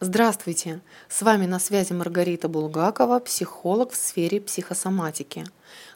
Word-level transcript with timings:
Здравствуйте! 0.00 0.80
С 1.08 1.22
вами 1.22 1.46
на 1.46 1.58
связи 1.58 1.92
Маргарита 1.92 2.48
Булгакова, 2.48 3.18
психолог 3.18 3.90
в 3.90 3.96
сфере 3.96 4.40
психосоматики. 4.40 5.44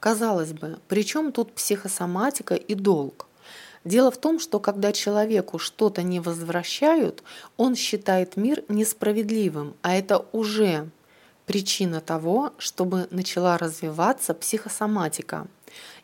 Казалось 0.00 0.52
бы, 0.52 0.78
при 0.86 1.02
чем 1.02 1.32
тут 1.32 1.54
психосоматика 1.54 2.54
и 2.56 2.74
долг? 2.74 3.26
Дело 3.84 4.10
в 4.10 4.18
том, 4.18 4.38
что 4.38 4.60
когда 4.60 4.92
человеку 4.92 5.58
что-то 5.58 6.02
не 6.02 6.20
возвращают, 6.20 7.22
он 7.56 7.74
считает 7.74 8.36
мир 8.36 8.64
несправедливым, 8.68 9.74
а 9.80 9.94
это 9.94 10.26
уже 10.32 10.90
причина 11.46 12.02
того, 12.02 12.52
чтобы 12.58 13.08
начала 13.10 13.56
развиваться 13.56 14.34
психосоматика. 14.34 15.46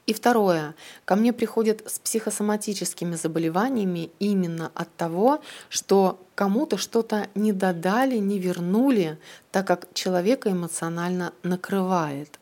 И 0.06 0.12
второе. 0.12 0.74
Ко 1.04 1.14
мне 1.14 1.32
приходят 1.32 1.82
с 1.86 2.00
психосоматическими 2.00 3.14
заболеваниями 3.14 4.10
именно 4.18 4.72
от 4.74 4.92
того, 4.96 5.40
что 5.68 6.18
кому-то 6.34 6.76
что-то 6.76 7.28
не 7.36 7.52
додали, 7.52 8.16
не 8.16 8.40
вернули, 8.40 9.18
так 9.52 9.66
как 9.66 9.94
человека 9.94 10.50
эмоционально 10.50 11.32
накрывает. 11.44 12.40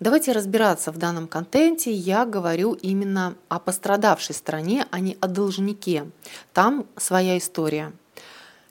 Давайте 0.00 0.32
разбираться 0.32 0.92
в 0.92 0.98
данном 0.98 1.26
контенте. 1.26 1.92
Я 1.92 2.24
говорю 2.24 2.74
именно 2.74 3.34
о 3.48 3.58
пострадавшей 3.58 4.34
стороне, 4.34 4.86
а 4.90 5.00
не 5.00 5.16
о 5.20 5.26
должнике. 5.26 6.10
Там 6.52 6.86
своя 6.96 7.36
история. 7.38 7.92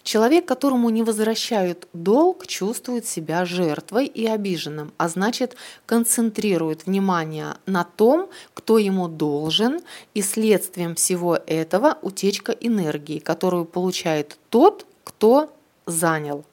Человек, 0.07 0.45
которому 0.45 0.89
не 0.89 1.03
возвращают 1.03 1.89
долг, 1.91 2.47
чувствует 2.47 3.05
себя 3.05 3.43
жертвой 3.43 4.05
и 4.05 4.25
обиженным, 4.25 4.93
а 4.95 5.09
значит 5.09 5.57
концентрирует 5.85 6.85
внимание 6.85 7.55
на 7.65 7.83
том, 7.83 8.29
кто 8.53 8.77
ему 8.77 9.09
должен, 9.09 9.81
и 10.13 10.21
следствием 10.21 10.95
всего 10.95 11.37
этого 11.45 11.97
утечка 12.01 12.53
энергии, 12.53 13.19
которую 13.19 13.65
получает 13.65 14.37
тот, 14.49 14.85
кто 15.03 15.53
занял. 15.85 16.45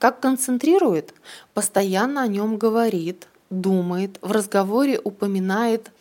Как 0.00 0.18
концентрирует? 0.18 1.14
Постоянно 1.54 2.22
о 2.22 2.26
нем 2.26 2.56
говорит, 2.58 3.28
думает, 3.50 4.18
в 4.20 4.32
разговоре 4.32 4.98
упоминает 4.98 5.92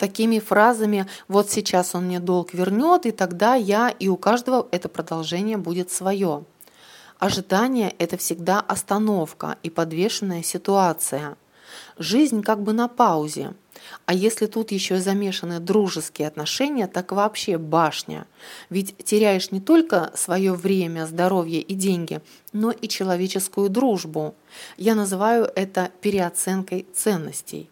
такими 0.00 0.38
фразами 0.38 1.06
«вот 1.28 1.50
сейчас 1.50 1.94
он 1.94 2.06
мне 2.06 2.18
долг 2.18 2.54
вернет, 2.54 3.06
и 3.06 3.10
тогда 3.10 3.54
я...» 3.54 3.90
И 3.90 4.08
у 4.08 4.16
каждого 4.16 4.66
это 4.72 4.88
продолжение 4.88 5.58
будет 5.58 5.90
свое. 5.90 6.44
Ожидание– 7.18 7.94
это 7.98 8.16
всегда 8.16 8.60
остановка 8.60 9.58
и 9.62 9.68
подвешенная 9.68 10.42
ситуация. 10.42 11.36
Жизнь 11.98 12.42
как 12.42 12.62
бы 12.62 12.72
на 12.72 12.88
паузе. 12.88 13.52
А 14.06 14.14
если 14.14 14.46
тут 14.46 14.72
еще 14.72 14.96
и 14.96 15.00
замешаны 15.00 15.60
дружеские 15.60 16.28
отношения, 16.28 16.86
так 16.86 17.12
вообще 17.12 17.58
башня. 17.58 18.26
Ведь 18.70 18.96
теряешь 19.04 19.50
не 19.50 19.60
только 19.60 20.10
свое 20.14 20.54
время, 20.54 21.06
здоровье 21.06 21.60
и 21.60 21.74
деньги, 21.74 22.20
но 22.52 22.70
и 22.70 22.88
человеческую 22.88 23.68
дружбу. 23.68 24.34
Я 24.78 24.94
называю 24.94 25.50
это 25.54 25.90
переоценкой 26.00 26.86
ценностей. 26.94 27.68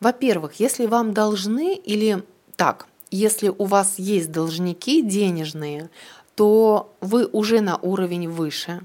Во-первых, 0.00 0.60
если 0.60 0.86
вам 0.86 1.14
должны 1.14 1.74
или 1.74 2.22
так, 2.56 2.86
если 3.10 3.48
у 3.48 3.64
вас 3.64 3.98
есть 3.98 4.30
должники 4.30 5.02
денежные, 5.02 5.90
то 6.34 6.92
вы 7.00 7.26
уже 7.26 7.60
на 7.60 7.76
уровень 7.76 8.28
выше, 8.28 8.82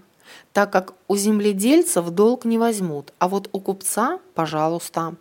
так 0.53 0.71
как 0.71 0.93
у 1.07 1.15
земледельцев 1.17 2.09
долг 2.09 2.45
не 2.45 2.57
возьмут, 2.57 3.13
а 3.19 3.27
вот 3.27 3.49
у 3.51 3.59
купца, 3.59 4.19
пожалуйста. 4.35 5.15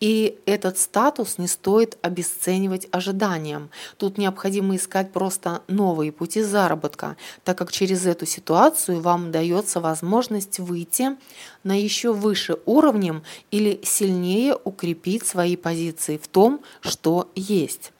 И 0.00 0.38
этот 0.46 0.78
статус 0.78 1.38
не 1.38 1.46
стоит 1.46 1.98
обесценивать 2.02 2.88
ожиданиям. 2.90 3.70
Тут 3.98 4.18
необходимо 4.18 4.76
искать 4.76 5.12
просто 5.12 5.62
новые 5.68 6.12
пути 6.12 6.42
заработка, 6.42 7.16
так 7.44 7.58
как 7.58 7.70
через 7.70 8.06
эту 8.06 8.26
ситуацию 8.26 9.00
вам 9.00 9.30
дается 9.30 9.80
возможность 9.80 10.58
выйти 10.58 11.16
на 11.64 11.78
еще 11.78 12.12
выше 12.12 12.58
уровнем 12.64 13.22
или 13.50 13.80
сильнее 13.84 14.56
укрепить 14.64 15.26
свои 15.26 15.56
позиции 15.56 16.16
в 16.16 16.28
том, 16.28 16.60
что 16.80 17.30
есть. 17.34 17.92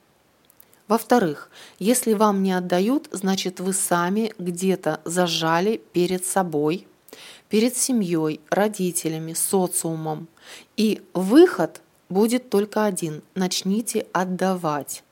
Во-вторых, 0.91 1.50
если 1.78 2.15
вам 2.15 2.42
не 2.42 2.53
отдают, 2.53 3.09
значит 3.12 3.60
вы 3.60 3.72
сами 3.72 4.32
где-то 4.38 5.00
зажали 5.04 5.81
перед 5.92 6.25
собой, 6.25 6.88
перед 7.50 7.77
семьей, 7.77 8.41
родителями, 8.49 9.34
социумом. 9.34 10.28
И 10.78 11.03
выход 11.12 11.83
будет 12.09 12.49
только 12.49 12.87
один– 12.87 13.22
начните 13.34 14.06
отдавать. 14.12 15.03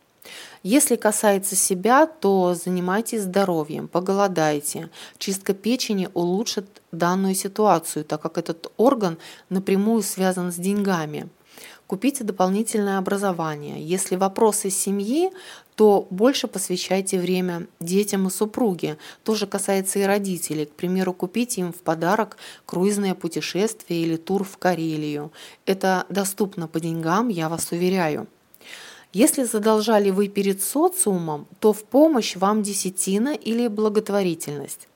Если 0.63 0.97
касается 0.97 1.57
себя, 1.57 2.07
то 2.07 2.55
занимайтесь 2.55 3.23
здоровьем, 3.23 3.89
поголодайте. 3.89 4.91
Чистка 5.19 5.55
печени 5.55 6.09
улучшит 6.15 6.83
данную 6.93 7.35
ситуацию, 7.35 8.05
так 8.05 8.21
как 8.23 8.39
этот 8.39 8.71
орган 8.77 9.19
напрямую 9.49 10.03
связан 10.03 10.53
с 10.53 10.57
деньгами. 10.57 11.29
Купите 11.89 12.23
дополнительное 12.23 12.99
образование. 12.99 13.83
Если 13.83 14.17
вопросы 14.17 14.69
семьи, 14.69 15.31
то 15.75 16.07
больше 16.11 16.47
посвящайте 16.47 17.19
время 17.19 17.67
детям 17.81 18.27
и 18.27 18.31
супруге. 18.31 18.99
То 19.25 19.35
же 19.35 19.47
касается 19.47 19.99
и 19.99 20.03
родителей. 20.03 20.67
К 20.67 20.73
примеру, 20.73 21.15
купите 21.15 21.63
им 21.63 21.73
в 21.73 21.77
подарок 21.77 22.37
круизное 22.67 23.15
путешествие 23.15 24.03
или 24.03 24.17
тур 24.17 24.45
в 24.45 24.59
Карелию. 24.59 25.33
Это 25.65 26.05
доступно 26.11 26.69
по 26.69 26.79
деньгам, 26.79 27.29
я 27.29 27.49
вас 27.49 27.73
уверяю. 27.73 28.27
Если 29.15 29.45
задолжали 29.45 30.11
вы 30.11 30.29
перед 30.29 30.63
социумом, 30.63 31.47
то 31.59 31.73
в 31.73 31.85
помощь 31.85 32.37
вам 32.37 32.63
десятина 32.63 33.31
или 33.31 33.67
благотворительность. 33.67 34.89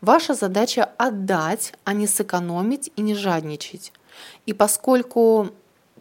Ваша 0.00 0.34
задача 0.34 0.84
отдать, 0.98 1.72
а 1.82 1.94
не 1.94 2.06
сэкономить 2.06 2.92
и 2.94 3.02
не 3.02 3.16
жадничать. 3.16 3.92
И 4.46 4.52
поскольку 4.52 5.48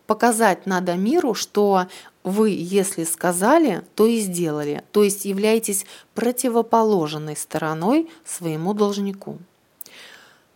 показать 0.08 0.66
надо 0.66 0.96
миру, 0.96 1.34
что 1.34 1.88
вы, 2.24 2.50
если 2.50 3.04
сказали, 3.04 3.84
то 3.96 4.08
и 4.08 4.20
сделали, 4.20 4.84
то 4.92 5.04
есть 5.04 5.26
являетесь 5.26 5.86
противоположной 6.16 7.36
стороной 7.36 8.10
своему 8.26 8.74
должнику. 8.74 9.38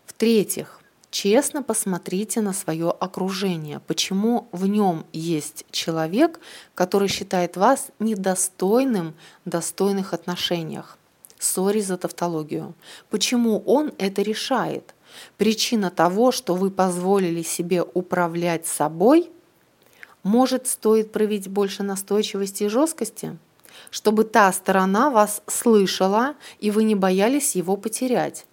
В-третьих, 0.06 0.79
честно 1.11 1.63
посмотрите 1.63 2.41
на 2.41 2.53
свое 2.53 2.90
окружение, 2.90 3.79
почему 3.88 4.47
в 4.51 4.67
нем 4.67 5.06
есть 5.13 5.66
человек, 5.72 6.40
который 6.75 7.07
считает 7.07 7.57
вас 7.57 7.88
недостойным 8.00 9.13
достойных 9.45 10.13
отношениях. 10.13 10.97
Сори 11.40 11.81
за 11.81 11.97
тавтологию. 11.97 12.75
Почему 13.09 13.63
он 13.66 13.94
это 13.97 14.22
решает? 14.22 14.94
Причина 15.38 15.90
того, 15.90 16.31
что 16.31 16.53
вы 16.53 16.69
позволили 16.69 17.41
себе 17.41 17.81
управлять 17.81 18.67
собой– 18.67 19.29
может, 20.24 20.68
стоит 20.68 21.12
проявить 21.12 21.48
больше 21.48 21.84
настойчивости 21.84 22.64
и 22.64 22.68
жесткости, 22.68 23.38
чтобы 23.90 24.24
та 24.24 24.52
сторона 24.52 25.09
вас 25.09 25.42
слышала, 25.48 26.36
и 26.59 26.72
вы 26.72 26.84
не 26.84 26.96
боялись 26.96 27.56
его 27.56 27.78
потерять. 27.78 28.46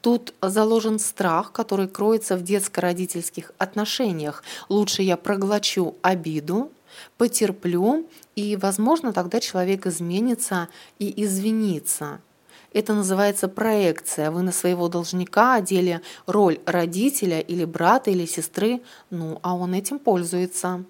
Тут 0.00 0.34
заложен 0.40 0.98
страх, 0.98 1.52
который 1.52 1.88
кроется 1.88 2.36
в 2.36 2.42
детско-родительских 2.42 3.52
отношениях. 3.58 4.42
Лучше 4.68 5.02
я 5.02 5.16
проглочу 5.16 5.96
обиду, 6.02 6.72
потерплю, 7.18 8.08
и, 8.34 8.56
возможно, 8.56 9.12
тогда 9.12 9.40
человек 9.40 9.86
изменится 9.86 10.68
и 10.98 11.22
извинится. 11.24 12.20
Это 12.72 12.94
называется 12.94 13.48
проекция. 13.48 14.30
Вы 14.30 14.42
на 14.42 14.52
своего 14.52 14.88
должника 14.88 15.54
одели 15.54 16.00
роль 16.26 16.60
родителя 16.66 17.40
или 17.40 17.64
брата 17.64 18.10
или 18.10 18.26
сестры, 18.26 18.80
ну, 19.10 19.40
а 19.42 19.54
он 19.54 19.74
этим 19.74 19.98
пользуется. 19.98 20.84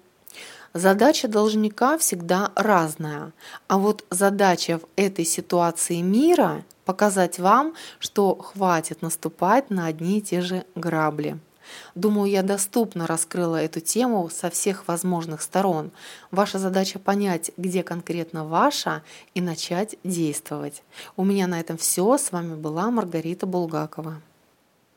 Задача 0.73 1.27
должника 1.27 1.97
всегда 1.97 2.51
разная, 2.55 3.33
а 3.67 3.77
вот 3.77 4.05
задача 4.09 4.79
в 4.79 4.87
этой 4.95 5.25
ситуации 5.25 5.99
мира– 6.01 6.63
показать 6.85 7.39
вам, 7.39 7.73
что 7.99 8.35
хватит 8.35 9.01
наступать 9.01 9.69
на 9.69 9.87
одни 9.87 10.19
и 10.19 10.21
те 10.21 10.39
же 10.39 10.65
грабли. 10.75 11.37
Думаю, 11.93 12.31
я 12.31 12.41
доступно 12.41 13.05
раскрыла 13.05 13.57
эту 13.57 13.81
тему 13.81 14.29
со 14.29 14.49
всех 14.49 14.87
возможных 14.87 15.41
сторон. 15.41 15.91
Ваша 16.31 16.57
задача 16.57 16.99
понять, 16.99 17.51
где 17.57 17.83
конкретно 17.83 18.45
ваша, 18.45 19.03
и 19.35 19.41
начать 19.41 19.95
действовать. 20.05 20.83
У 21.17 21.23
меня 21.23 21.47
на 21.47 21.59
этом 21.59 21.77
все. 21.77 22.17
С 22.17 22.31
вами 22.31 22.55
была 22.55 22.91
Маргарита 22.91 23.45
Булгакова. 23.45 24.21